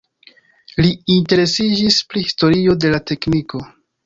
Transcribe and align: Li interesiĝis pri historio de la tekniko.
Li 0.85 0.93
interesiĝis 1.15 1.99
pri 2.15 2.25
historio 2.29 2.77
de 2.87 2.93
la 2.97 3.03
tekniko. 3.13 3.63